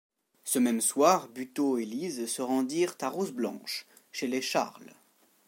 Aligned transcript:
Ce 0.43 0.57
même 0.57 0.81
soir 0.81 1.27
Buteau 1.27 1.77
et 1.77 1.85
Lise 1.85 2.25
se 2.25 2.41
rendirent 2.41 2.95
à 3.01 3.07
Roseblanche, 3.09 3.85
chez 4.11 4.25
les 4.25 4.41
Charles. 4.41 4.95